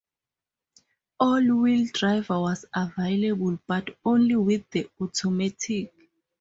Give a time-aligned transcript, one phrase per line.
[1.19, 5.93] All-wheel-drive was available, but only with the automatic.